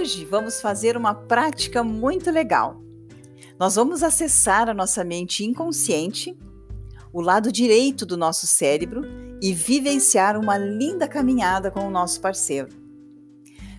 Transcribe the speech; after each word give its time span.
Hoje 0.00 0.24
vamos 0.24 0.62
fazer 0.62 0.96
uma 0.96 1.12
prática 1.12 1.84
muito 1.84 2.30
legal. 2.30 2.80
Nós 3.58 3.74
vamos 3.74 4.02
acessar 4.02 4.66
a 4.66 4.72
nossa 4.72 5.04
mente 5.04 5.44
inconsciente, 5.44 6.34
o 7.12 7.20
lado 7.20 7.52
direito 7.52 8.06
do 8.06 8.16
nosso 8.16 8.46
cérebro 8.46 9.02
e 9.42 9.52
vivenciar 9.52 10.38
uma 10.38 10.56
linda 10.56 11.06
caminhada 11.06 11.70
com 11.70 11.86
o 11.86 11.90
nosso 11.90 12.18
parceiro. 12.18 12.68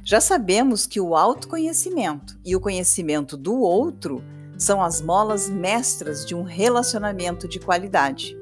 Já 0.04 0.22
sabemos 0.22 0.86
que 0.86 1.02
o 1.02 1.16
autoconhecimento 1.16 2.38
e 2.46 2.56
o 2.56 2.60
conhecimento 2.60 3.36
do 3.36 3.60
outro 3.60 4.24
são 4.60 4.80
as 4.80 5.02
molas 5.02 5.50
mestras 5.50 6.24
de 6.24 6.36
um 6.36 6.44
relacionamento 6.44 7.48
de 7.48 7.60
qualidade. 7.60 8.38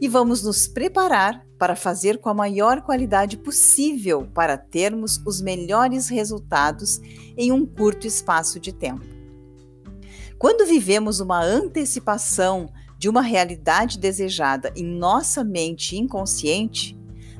E 0.00 0.08
vamos 0.08 0.42
nos 0.42 0.68
preparar 0.68 1.44
para 1.58 1.74
fazer 1.74 2.18
com 2.18 2.28
a 2.28 2.34
maior 2.34 2.82
qualidade 2.82 3.36
possível 3.36 4.28
para 4.32 4.56
termos 4.56 5.20
os 5.26 5.40
melhores 5.40 6.08
resultados 6.08 7.00
em 7.36 7.50
um 7.50 7.66
curto 7.66 8.06
espaço 8.06 8.60
de 8.60 8.72
tempo. 8.72 9.04
Quando 10.38 10.64
vivemos 10.64 11.18
uma 11.18 11.42
antecipação 11.42 12.70
de 12.96 13.08
uma 13.08 13.22
realidade 13.22 13.98
desejada 13.98 14.72
em 14.76 14.84
nossa 14.84 15.42
mente 15.42 15.96
inconsciente, 15.96 16.96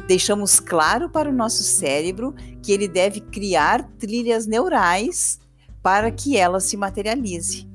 deixamos 0.09 0.59
claro 0.59 1.09
para 1.09 1.31
o 1.31 1.33
nosso 1.33 1.63
cérebro 1.63 2.35
que 2.61 2.73
ele 2.73 2.89
deve 2.89 3.21
criar 3.21 3.89
trilhas 3.99 4.47
neurais 4.47 5.39
para 5.81 6.11
que 6.11 6.37
ela 6.37 6.59
se 6.59 6.77
materialize. 6.77 7.68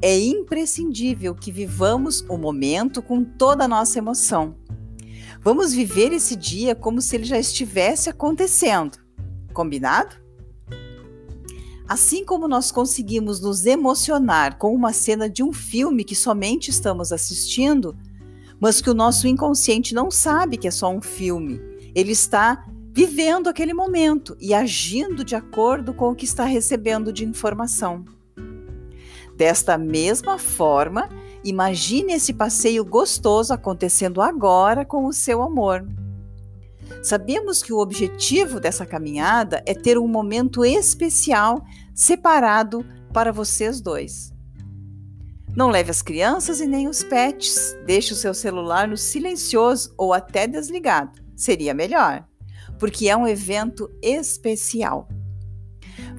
É 0.00 0.18
imprescindível 0.18 1.34
que 1.34 1.50
vivamos 1.50 2.24
o 2.28 2.36
momento 2.36 3.02
com 3.02 3.24
toda 3.24 3.64
a 3.64 3.68
nossa 3.68 3.98
emoção 3.98 4.54
Vamos 5.40 5.72
viver 5.72 6.12
esse 6.12 6.34
dia 6.34 6.74
como 6.74 7.00
se 7.00 7.14
ele 7.16 7.24
já 7.24 7.38
estivesse 7.38 8.10
acontecendo. 8.10 8.98
Combinado? 9.52 10.16
Assim 11.88 12.24
como 12.24 12.48
nós 12.48 12.70
conseguimos 12.70 13.40
nos 13.40 13.64
emocionar 13.64 14.58
com 14.58 14.74
uma 14.74 14.92
cena 14.92 15.30
de 15.30 15.42
um 15.42 15.52
filme 15.52 16.04
que 16.04 16.14
somente 16.14 16.70
estamos 16.70 17.12
assistindo, 17.12 17.96
mas 18.60 18.80
que 18.80 18.90
o 18.90 18.94
nosso 18.94 19.26
inconsciente 19.26 19.94
não 19.94 20.10
sabe 20.10 20.58
que 20.58 20.68
é 20.68 20.70
só 20.70 20.90
um 20.90 21.00
filme, 21.00 21.60
ele 21.94 22.12
está 22.12 22.66
vivendo 22.92 23.48
aquele 23.48 23.72
momento 23.72 24.36
e 24.40 24.52
agindo 24.52 25.24
de 25.24 25.34
acordo 25.34 25.94
com 25.94 26.10
o 26.10 26.14
que 26.14 26.24
está 26.24 26.44
recebendo 26.44 27.12
de 27.12 27.24
informação. 27.24 28.04
Desta 29.38 29.78
mesma 29.78 30.36
forma, 30.38 31.08
Imagine 31.44 32.14
esse 32.14 32.32
passeio 32.32 32.84
gostoso 32.84 33.54
acontecendo 33.54 34.20
agora 34.20 34.84
com 34.84 35.06
o 35.06 35.12
seu 35.12 35.40
amor. 35.42 35.86
Sabemos 37.02 37.62
que 37.62 37.72
o 37.72 37.78
objetivo 37.78 38.58
dessa 38.58 38.84
caminhada 38.84 39.62
é 39.64 39.74
ter 39.74 39.98
um 39.98 40.08
momento 40.08 40.64
especial 40.64 41.64
separado 41.94 42.84
para 43.12 43.32
vocês 43.32 43.80
dois. 43.80 44.32
Não 45.54 45.70
leve 45.70 45.90
as 45.90 46.02
crianças 46.02 46.60
e 46.60 46.66
nem 46.66 46.88
os 46.88 47.02
pets. 47.02 47.76
Deixe 47.86 48.12
o 48.12 48.16
seu 48.16 48.34
celular 48.34 48.88
no 48.88 48.96
silencioso 48.96 49.94
ou 49.96 50.12
até 50.12 50.46
desligado. 50.46 51.20
Seria 51.36 51.72
melhor, 51.72 52.26
porque 52.78 53.08
é 53.08 53.16
um 53.16 53.26
evento 53.26 53.90
especial. 54.02 55.08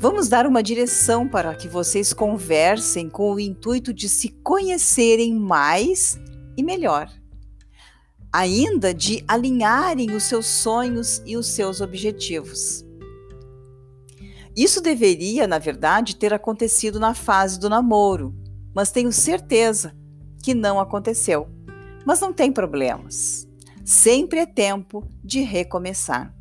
Vamos 0.01 0.29
dar 0.29 0.47
uma 0.47 0.63
direção 0.63 1.27
para 1.27 1.53
que 1.53 1.67
vocês 1.67 2.13
conversem 2.13 3.09
com 3.09 3.33
o 3.33 3.39
intuito 3.39 3.93
de 3.93 4.07
se 4.07 4.29
conhecerem 4.29 5.35
mais 5.35 6.17
e 6.55 6.63
melhor. 6.63 7.11
Ainda 8.31 8.93
de 8.93 9.21
alinharem 9.27 10.11
os 10.11 10.23
seus 10.23 10.45
sonhos 10.45 11.21
e 11.25 11.35
os 11.35 11.47
seus 11.47 11.81
objetivos. 11.81 12.85
Isso 14.55 14.79
deveria, 14.79 15.45
na 15.45 15.59
verdade, 15.59 16.15
ter 16.15 16.33
acontecido 16.33 16.97
na 16.97 17.13
fase 17.13 17.59
do 17.59 17.69
namoro, 17.69 18.33
mas 18.73 18.91
tenho 18.91 19.11
certeza 19.11 19.93
que 20.41 20.53
não 20.53 20.79
aconteceu. 20.79 21.49
Mas 22.05 22.21
não 22.21 22.31
tem 22.31 22.53
problemas. 22.53 23.45
Sempre 23.83 24.39
é 24.39 24.45
tempo 24.45 25.05
de 25.21 25.41
recomeçar. 25.41 26.38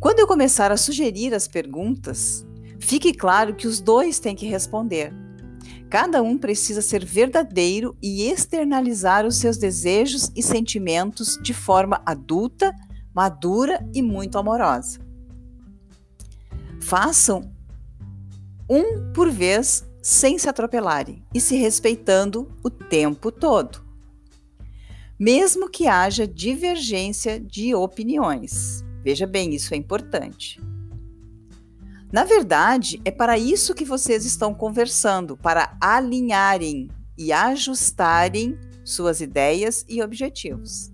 Quando 0.00 0.18
eu 0.18 0.26
começar 0.26 0.72
a 0.72 0.78
sugerir 0.78 1.34
as 1.34 1.46
perguntas, 1.46 2.46
fique 2.80 3.12
claro 3.12 3.54
que 3.54 3.66
os 3.66 3.82
dois 3.82 4.18
têm 4.18 4.34
que 4.34 4.46
responder. 4.46 5.12
Cada 5.90 6.22
um 6.22 6.38
precisa 6.38 6.80
ser 6.80 7.04
verdadeiro 7.04 7.94
e 8.00 8.22
externalizar 8.22 9.26
os 9.26 9.36
seus 9.36 9.58
desejos 9.58 10.32
e 10.34 10.42
sentimentos 10.42 11.38
de 11.42 11.52
forma 11.52 12.00
adulta, 12.06 12.74
madura 13.14 13.86
e 13.92 14.00
muito 14.00 14.38
amorosa. 14.38 15.00
Façam 16.80 17.52
um 18.70 19.12
por 19.12 19.30
vez 19.30 19.84
sem 20.00 20.38
se 20.38 20.48
atropelarem 20.48 21.22
e 21.34 21.38
se 21.42 21.56
respeitando 21.56 22.50
o 22.64 22.70
tempo 22.70 23.30
todo. 23.30 23.84
Mesmo 25.18 25.68
que 25.68 25.86
haja 25.86 26.26
divergência 26.26 27.38
de 27.38 27.74
opiniões. 27.74 28.82
Veja 29.02 29.26
bem, 29.26 29.54
isso 29.54 29.72
é 29.74 29.76
importante. 29.76 30.60
Na 32.12 32.24
verdade, 32.24 33.00
é 33.04 33.10
para 33.10 33.38
isso 33.38 33.74
que 33.74 33.84
vocês 33.84 34.24
estão 34.24 34.52
conversando, 34.52 35.36
para 35.36 35.76
alinharem 35.80 36.88
e 37.16 37.32
ajustarem 37.32 38.58
suas 38.84 39.20
ideias 39.20 39.84
e 39.88 40.02
objetivos. 40.02 40.90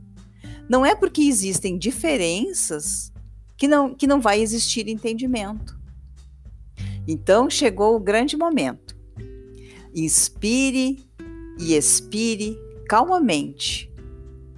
Não 0.69 0.85
é 0.85 0.95
porque 0.95 1.23
existem 1.23 1.79
diferenças 1.79 3.13
que 3.57 3.67
não, 3.67 3.95
que 3.95 4.07
não 4.07 4.21
vai 4.21 4.41
existir 4.41 4.89
entendimento. 4.89 5.79
Então 7.09 7.49
chegou 7.49 7.97
o 7.97 8.01
grande 8.01 8.37
momento. 8.37 8.97
Inspire 9.95 11.09
e 11.59 11.75
expire 11.75 12.59
calmamente 12.89 13.91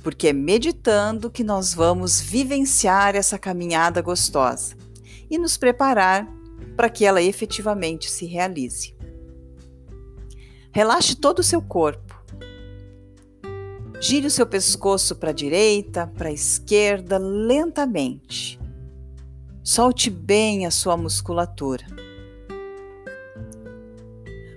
porque 0.02 0.28
é 0.28 0.32
meditando 0.32 1.30
que 1.30 1.44
nós 1.44 1.74
vamos 1.74 2.20
vivenciar 2.20 3.16
essa 3.16 3.38
caminhada 3.38 4.00
gostosa 4.00 4.76
e 5.30 5.38
nos 5.38 5.56
preparar 5.56 6.26
para 6.76 6.88
que 6.88 7.04
ela 7.04 7.20
efetivamente 7.20 8.10
se 8.10 8.24
realize. 8.24 8.94
Relaxe 10.70 11.16
todo 11.16 11.40
o 11.40 11.44
seu 11.44 11.60
corpo. 11.60 12.16
Gire 14.00 14.28
o 14.28 14.30
seu 14.30 14.46
pescoço 14.46 15.16
para 15.16 15.30
a 15.30 15.34
direita, 15.34 16.06
para 16.06 16.28
a 16.28 16.32
esquerda, 16.32 17.18
lentamente. 17.18 18.60
Solte 19.64 20.08
bem 20.08 20.66
a 20.66 20.70
sua 20.70 20.96
musculatura. 20.96 21.84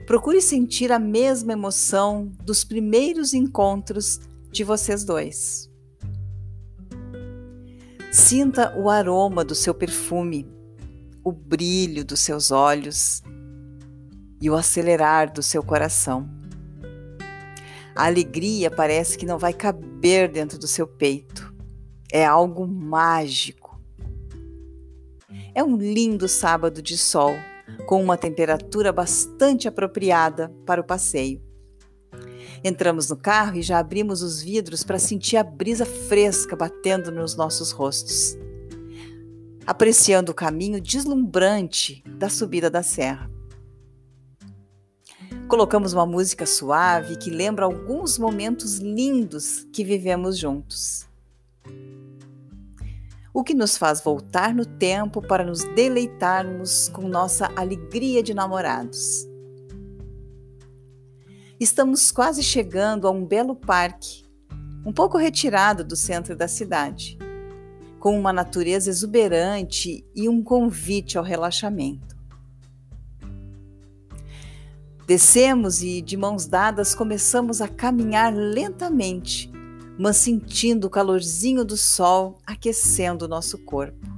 Procure 0.06 0.42
sentir 0.42 0.92
a 0.92 1.00
mesma 1.00 1.54
emoção 1.54 2.32
dos 2.44 2.64
primeiros 2.64 3.34
encontros 3.34 4.20
de 4.52 4.64
vocês 4.64 5.04
dois. 5.04 5.70
Sinta 8.12 8.78
o 8.78 8.90
aroma 8.90 9.46
do 9.46 9.56
seu 9.56 9.74
perfume, 9.74 10.46
o 11.24 11.32
brilho 11.32 12.04
dos 12.04 12.20
seus 12.20 12.52
olhos 12.52 13.24
e 14.42 14.50
o 14.50 14.56
acelerar 14.56 15.32
do 15.32 15.42
seu 15.42 15.64
coração. 15.64 16.30
A 17.96 18.06
alegria 18.06 18.70
parece 18.70 19.18
que 19.18 19.26
não 19.26 19.38
vai 19.38 19.54
caber 19.54 20.30
dentro 20.30 20.58
do 20.58 20.68
seu 20.68 20.88
peito. 20.88 21.54
É 22.12 22.26
algo 22.26 22.68
mágico. 22.68 23.80
É 25.54 25.64
um 25.64 25.78
lindo 25.78 26.28
sábado 26.28 26.82
de 26.82 26.98
sol, 26.98 27.34
com 27.86 28.02
uma 28.02 28.18
temperatura 28.18 28.92
bastante 28.92 29.68
apropriada 29.68 30.50
para 30.66 30.82
o 30.82 30.84
passeio. 30.84 31.42
Entramos 32.64 33.10
no 33.10 33.18
carro 33.18 33.58
e 33.58 33.62
já 33.64 33.80
abrimos 33.80 34.22
os 34.22 34.42
vidros 34.42 34.84
para 34.84 35.00
sentir 35.00 35.38
a 35.38 35.44
brisa 35.44 35.86
fresca 35.86 36.56
batendo 36.56 37.12
nos 37.12 37.36
nossos 37.36 37.72
rostos, 37.72 38.38
apreciando 39.66 40.32
o 40.32 40.36
caminho 40.36 40.80
deslumbrante 40.80 42.04
da 42.06 42.30
subida 42.30 42.70
da 42.70 42.84
serra. 42.84 43.32
Colocamos 45.48 45.92
uma 45.92 46.06
música 46.06 46.46
suave 46.46 47.18
que 47.18 47.32
lembra 47.32 47.66
alguns 47.66 48.20
momentos 48.20 48.78
lindos 48.78 49.66
que 49.74 49.84
vivemos 49.84 50.38
juntos. 50.38 51.08
O 53.34 53.44
que 53.44 53.56
nos 53.56 53.76
faz 53.76 54.04
voltar 54.04 54.54
no 54.54 54.66
tempo 54.66 55.22
para 55.22 55.44
nos 55.44 55.64
deleitarmos 55.74 56.90
com 56.90 57.08
nossa 57.08 57.52
alegria 57.56 58.22
de 58.22 58.34
namorados. 58.34 59.31
Estamos 61.62 62.12
quase 62.12 62.42
chegando 62.42 63.08
a 63.08 63.12
um 63.12 63.24
belo 63.24 63.56
parque, 63.56 64.26
um 64.84 64.92
pouco 64.92 65.16
retirado 65.16 65.84
do 65.84 65.96
centro 65.96 66.36
da 66.36 66.48
cidade, 66.48 67.20
com 68.00 68.20
uma 68.20 68.34
natureza 68.34 68.90
exuberante 68.90 70.04
e 70.16 70.28
um 70.28 70.42
convite 70.42 71.20
ao 71.20 71.24
relaxamento. 71.24 72.18
Descemos 75.06 75.84
e, 75.84 76.02
de 76.02 76.18
mãos 76.18 76.48
dadas, 76.48 76.96
começamos 76.96 77.62
a 77.62 77.68
caminhar 77.68 78.34
lentamente, 78.34 79.48
mas 80.00 80.18
sentindo 80.18 80.86
o 80.86 80.90
calorzinho 80.90 81.64
do 81.64 81.78
sol 81.78 82.40
aquecendo 82.44 83.28
nosso 83.28 83.60
corpo. 83.60 84.10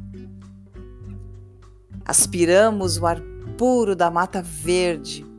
Aspiramos 2.05 2.97
o 2.97 3.05
ar 3.05 3.21
puro 3.57 3.97
da 3.97 4.09
mata 4.09 4.41
verde 4.41 5.32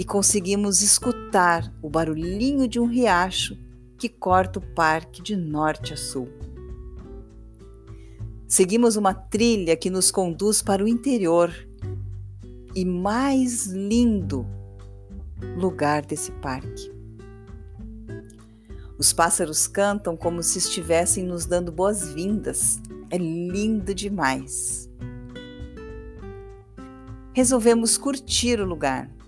e 0.00 0.04
conseguimos 0.04 0.80
escutar 0.80 1.70
o 1.82 1.90
barulhinho 1.90 2.66
de 2.66 2.80
um 2.80 2.86
riacho 2.86 3.54
que 3.98 4.08
corta 4.08 4.58
o 4.58 4.62
parque 4.62 5.20
de 5.20 5.36
norte 5.36 5.92
a 5.92 5.96
sul. 5.98 6.26
Seguimos 8.48 8.96
uma 8.96 9.12
trilha 9.12 9.76
que 9.76 9.90
nos 9.90 10.10
conduz 10.10 10.62
para 10.62 10.82
o 10.82 10.88
interior 10.88 11.52
e 12.74 12.82
mais 12.82 13.66
lindo 13.66 14.46
lugar 15.58 16.06
desse 16.06 16.32
parque. 16.32 16.90
Os 18.96 19.12
pássaros 19.12 19.66
cantam 19.66 20.16
como 20.16 20.42
se 20.42 20.56
estivessem 20.56 21.24
nos 21.24 21.44
dando 21.44 21.70
boas-vindas. 21.70 22.80
É 23.10 23.18
lindo 23.18 23.94
demais. 23.94 24.88
Resolvemos 27.34 27.98
curtir 27.98 28.60
o 28.60 28.64
lugar, 28.64 29.19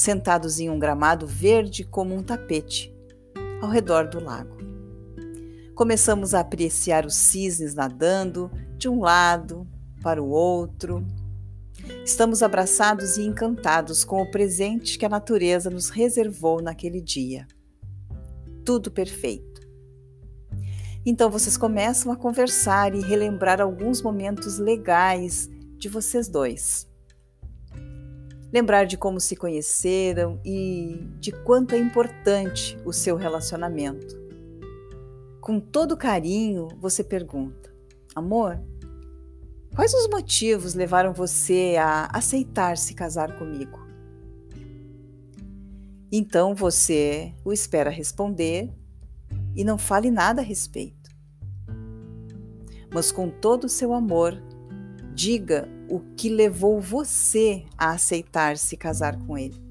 sentados 0.00 0.58
em 0.58 0.70
um 0.70 0.78
gramado 0.78 1.26
verde 1.26 1.84
como 1.84 2.14
um 2.14 2.22
tapete, 2.22 2.90
ao 3.60 3.68
redor 3.68 4.08
do 4.08 4.18
lago. 4.18 4.56
Começamos 5.74 6.32
a 6.32 6.40
apreciar 6.40 7.04
os 7.04 7.14
cisnes 7.14 7.74
nadando 7.74 8.50
de 8.78 8.88
um 8.88 9.00
lado 9.00 9.68
para 10.02 10.22
o 10.22 10.30
outro. 10.30 11.06
Estamos 12.02 12.42
abraçados 12.42 13.18
e 13.18 13.26
encantados 13.26 14.02
com 14.02 14.22
o 14.22 14.30
presente 14.30 14.96
que 14.96 15.04
a 15.04 15.08
natureza 15.08 15.68
nos 15.68 15.90
reservou 15.90 16.62
naquele 16.62 17.02
dia. 17.02 17.46
Tudo 18.64 18.90
perfeito. 18.90 19.60
Então 21.04 21.30
vocês 21.30 21.58
começam 21.58 22.10
a 22.10 22.16
conversar 22.16 22.94
e 22.94 23.02
relembrar 23.02 23.60
alguns 23.60 24.00
momentos 24.00 24.56
legais 24.56 25.46
de 25.76 25.90
vocês 25.90 26.26
dois. 26.26 26.89
Lembrar 28.52 28.84
de 28.84 28.96
como 28.96 29.20
se 29.20 29.36
conheceram 29.36 30.40
e 30.44 31.06
de 31.18 31.30
quanto 31.30 31.74
é 31.74 31.78
importante 31.78 32.76
o 32.84 32.92
seu 32.92 33.16
relacionamento. 33.16 34.18
Com 35.40 35.60
todo 35.60 35.96
carinho, 35.96 36.68
você 36.78 37.04
pergunta: 37.04 37.72
Amor, 38.14 38.60
quais 39.74 39.94
os 39.94 40.08
motivos 40.08 40.74
levaram 40.74 41.12
você 41.12 41.76
a 41.78 42.06
aceitar 42.16 42.76
se 42.76 42.92
casar 42.92 43.38
comigo? 43.38 43.78
Então 46.12 46.54
você 46.56 47.32
o 47.44 47.52
espera 47.52 47.88
responder 47.88 48.72
e 49.54 49.62
não 49.62 49.78
fale 49.78 50.10
nada 50.10 50.42
a 50.42 50.44
respeito. 50.44 51.08
Mas 52.92 53.12
com 53.12 53.30
todo 53.30 53.64
o 53.64 53.68
seu 53.68 53.92
amor, 53.94 54.42
diga 55.20 55.68
o 55.86 56.00
que 56.16 56.30
levou 56.30 56.80
você 56.80 57.66
a 57.76 57.90
aceitar 57.90 58.56
se 58.56 58.74
casar 58.74 59.18
com 59.26 59.36
ele. 59.36 59.62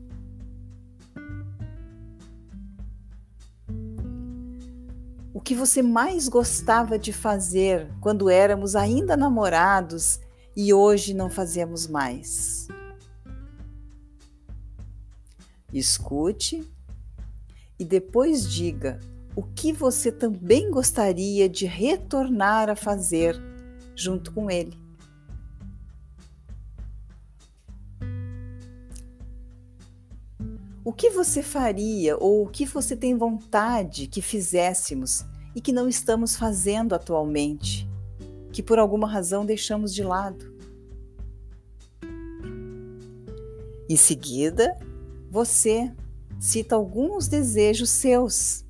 O 5.34 5.42
que 5.42 5.56
você 5.56 5.82
mais 5.82 6.28
gostava 6.28 7.00
de 7.00 7.12
fazer 7.12 7.90
quando 8.00 8.30
éramos 8.30 8.76
ainda 8.76 9.18
namorados 9.18 10.20
e 10.56 10.72
hoje 10.72 11.16
não 11.16 11.32
fazemos 11.32 11.88
mais? 11.88 12.68
Escute 15.74 16.64
e 17.80 17.84
depois 17.84 18.48
diga 18.48 19.00
o 19.36 19.42
que 19.42 19.74
você 19.74 20.12
também 20.12 20.70
gostaria 20.70 21.50
de 21.50 21.66
retornar 21.66 22.70
a 22.70 22.76
fazer 22.76 23.36
junto 23.96 24.32
com 24.32 24.52
ele. 24.52 24.89
O 30.90 30.92
que 30.92 31.12
você 31.12 31.44
faria 31.44 32.18
ou 32.18 32.44
o 32.44 32.50
que 32.50 32.66
você 32.66 32.96
tem 32.98 33.16
vontade 33.16 34.08
que 34.08 34.24
fizéssemos 34.24 35.24
e 35.54 35.62
que 35.62 35.72
não 35.72 35.88
estamos 35.88 36.36
fazendo 36.36 36.96
atualmente, 36.96 37.88
que 38.52 38.64
por 38.64 38.80
alguma 38.80 39.08
razão 39.08 39.46
deixamos 39.46 39.94
de 39.94 40.02
lado? 40.02 40.52
Em 43.88 43.96
seguida, 43.96 44.80
você 45.30 45.94
cita 46.40 46.74
alguns 46.74 47.28
desejos 47.28 47.92
seus 47.92 48.66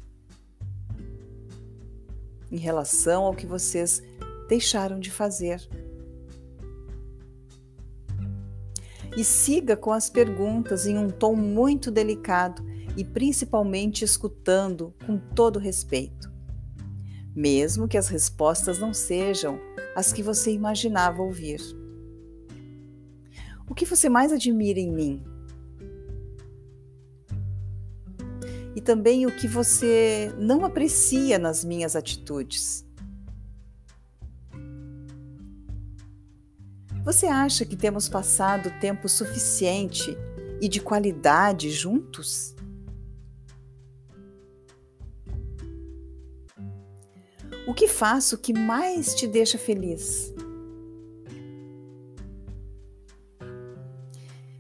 em 2.52 2.58
relação 2.58 3.24
ao 3.24 3.34
que 3.34 3.48
vocês 3.48 4.04
deixaram 4.50 5.00
de 5.00 5.10
fazer. 5.10 5.66
E 9.20 9.24
siga 9.26 9.76
com 9.76 9.92
as 9.92 10.10
perguntas 10.10 10.88
em 10.88 10.98
um 10.98 11.10
tom 11.10 11.36
muito 11.36 11.92
delicado 11.92 12.64
e 12.96 13.04
principalmente 13.04 14.06
escutando 14.06 14.94
com 15.06 15.18
todo 15.18 15.60
respeito. 15.60 16.32
Mesmo 17.36 17.86
que 17.86 17.98
as 17.98 18.08
respostas 18.08 18.80
não 18.80 18.94
sejam 18.94 19.60
as 19.94 20.14
que 20.14 20.24
você 20.24 20.54
imaginava 20.54 21.22
ouvir. 21.22 21.60
O 23.70 23.76
que 23.76 23.84
você 23.84 24.08
mais 24.08 24.32
admira 24.32 24.80
em 24.80 24.90
mim? 24.90 25.22
e 28.76 28.80
também 28.82 29.26
o 29.26 29.36
que 29.36 29.46
você 29.46 30.34
não 30.38 30.64
aprecia 30.64 31.38
nas 31.38 31.66
minhas 31.66 31.98
atitudes. 31.98 32.86
Você 37.12 37.26
acha 37.26 37.66
que 37.66 37.76
temos 37.76 38.08
passado 38.08 38.70
tempo 38.80 39.10
suficiente 39.10 40.16
e 40.62 40.70
de 40.70 40.80
qualidade 40.80 41.72
juntos? 41.72 42.56
O 47.66 47.74
que 47.74 47.88
faço 47.88 48.38
que 48.38 48.54
mais 48.54 49.16
te 49.16 49.28
deixa 49.28 49.58
feliz? 49.58 50.32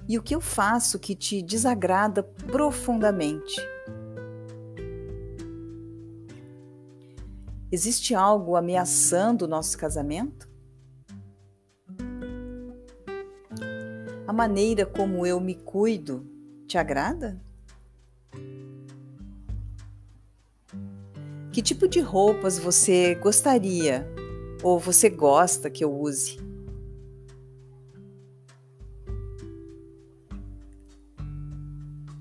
E 0.07 0.17
o 0.17 0.23
que 0.23 0.33
eu 0.33 0.41
faço 0.41 0.97
que 0.97 1.13
te 1.13 1.43
desagrada 1.43 2.23
profundamente? 2.23 3.61
Existe 7.71 8.15
algo 8.15 8.55
ameaçando 8.55 9.45
o 9.45 9.47
nosso 9.47 9.77
casamento? 9.77 10.48
A 14.29 14.31
maneira 14.31 14.85
como 14.85 15.25
eu 15.25 15.39
me 15.39 15.55
cuido 15.55 16.23
te 16.67 16.77
agrada? 16.77 17.41
Que 21.51 21.63
tipo 21.63 21.87
de 21.87 21.99
roupas 21.99 22.59
você 22.59 23.15
gostaria 23.15 24.07
ou 24.61 24.77
você 24.77 25.09
gosta 25.09 25.67
que 25.67 25.83
eu 25.83 25.91
use? 25.91 26.37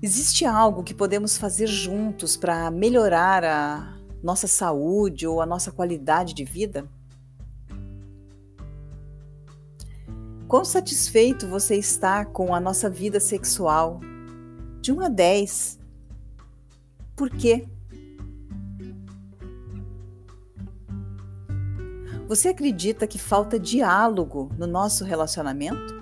Existe 0.01 0.45
algo 0.45 0.83
que 0.83 0.95
podemos 0.95 1.37
fazer 1.37 1.67
juntos 1.67 2.35
para 2.35 2.71
melhorar 2.71 3.43
a 3.43 3.99
nossa 4.23 4.47
saúde 4.47 5.27
ou 5.27 5.43
a 5.43 5.45
nossa 5.45 5.71
qualidade 5.71 6.33
de 6.33 6.43
vida? 6.43 6.89
Quão 10.49 10.65
satisfeito 10.65 11.47
você 11.47 11.75
está 11.75 12.25
com 12.25 12.55
a 12.55 12.59
nossa 12.59 12.89
vida 12.89 13.19
sexual? 13.19 13.99
De 14.81 14.91
1 14.91 15.01
a 15.01 15.07
10. 15.07 15.79
Por 17.15 17.29
quê? 17.29 17.67
Você 22.27 22.47
acredita 22.47 23.05
que 23.05 23.19
falta 23.19 23.59
diálogo 23.59 24.49
no 24.57 24.65
nosso 24.65 25.05
relacionamento? 25.05 25.99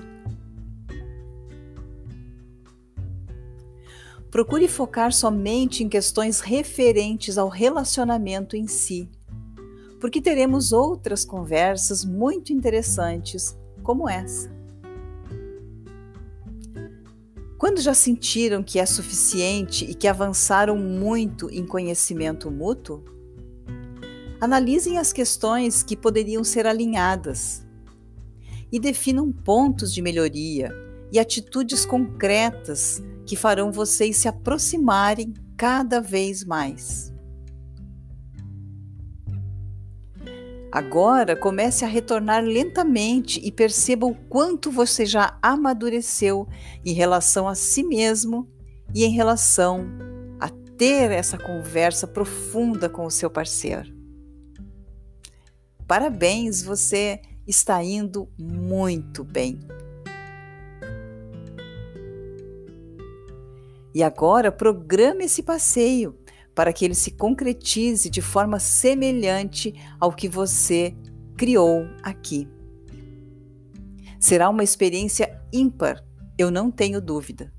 Procure 4.31 4.69
focar 4.69 5.11
somente 5.11 5.83
em 5.83 5.89
questões 5.89 6.39
referentes 6.39 7.37
ao 7.37 7.49
relacionamento 7.49 8.55
em 8.55 8.65
si, 8.65 9.11
porque 9.99 10.21
teremos 10.21 10.71
outras 10.71 11.25
conversas 11.25 12.05
muito 12.05 12.53
interessantes 12.53 13.57
como 13.87 14.09
essa. 14.09 14.51
Quando 17.57 17.79
já 17.79 17.93
sentiram 17.93 18.61
que 18.61 18.79
é 18.79 18.85
suficiente 18.85 19.85
e 19.85 19.95
que 19.95 20.09
avançaram 20.09 20.77
muito 20.77 21.49
em 21.49 21.65
conhecimento 21.65 22.51
mútuo, 22.51 23.01
analisem 24.41 24.97
as 24.97 25.13
questões 25.13 25.83
que 25.83 25.95
poderiam 25.95 26.43
ser 26.43 26.67
alinhadas 26.67 27.65
e 28.69 28.77
definam 28.77 29.31
pontos 29.31 29.93
de 29.93 30.01
melhoria 30.01 30.69
e 31.09 31.17
atitudes 31.17 31.85
concretas 31.85 33.01
que 33.25 33.37
farão 33.37 33.71
vocês 33.71 34.17
se 34.17 34.27
aproximarem 34.27 35.33
cada 35.55 36.01
vez 36.01 36.43
mais. 36.43 37.16
Agora 40.71 41.35
comece 41.35 41.85
a 41.85 41.87
retornar 41.87 42.43
lentamente 42.43 43.39
e 43.43 43.51
perceba 43.51 44.05
o 44.05 44.13
quanto 44.13 44.69
você 44.69 45.05
já 45.05 45.37
amadureceu 45.41 46.47
em 46.85 46.93
relação 46.93 47.47
a 47.47 47.55
si 47.55 47.83
mesmo 47.83 48.47
e 48.93 49.05
em 49.05 49.11
relação 49.11 49.87
a 50.39 50.49
ter 50.77 51.11
essa 51.11 51.37
conversa 51.37 52.05
profunda 52.05 52.89
com 52.89 53.05
o 53.05 53.11
seu 53.11 53.29
parceiro. 53.29 53.95
Parabéns, 55.87 56.61
você 56.61 57.21
está 57.47 57.81
indo 57.81 58.29
muito 58.37 59.23
bem. 59.23 59.57
E 63.95 64.03
agora 64.03 64.51
programe 64.51 65.23
esse 65.23 65.41
passeio 65.41 66.15
para 66.57 66.73
que 66.73 66.83
ele 66.83 66.95
se 66.95 67.11
concretize 67.11 68.09
de 68.09 68.19
forma 68.19 68.57
semelhante 68.57 69.75
ao 69.99 70.11
que 70.11 70.27
você 70.27 70.97
criou 71.37 71.85
aqui. 72.01 72.49
Será 74.19 74.49
uma 74.49 74.63
experiência 74.63 75.39
ímpar, 75.53 76.03
eu 76.35 76.49
não 76.49 76.71
tenho 76.71 76.99
dúvida. 76.99 77.53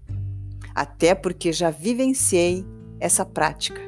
Até 0.75 1.15
porque 1.15 1.53
já 1.53 1.71
vivenciei 1.71 2.67
essa 2.99 3.25
prática 3.25 3.81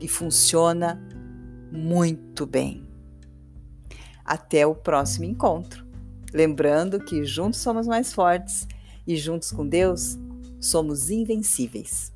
e 0.00 0.08
funciona 0.08 0.98
muito 1.70 2.46
bem. 2.46 2.88
Até 4.24 4.66
o 4.66 4.74
próximo 4.74 5.26
encontro. 5.26 5.86
Lembrando 6.32 7.04
que 7.04 7.22
juntos 7.22 7.60
somos 7.60 7.86
mais 7.86 8.14
fortes 8.14 8.66
e 9.06 9.14
juntos 9.14 9.52
com 9.52 9.68
Deus 9.68 10.16
somos 10.58 11.10
invencíveis. 11.10 12.10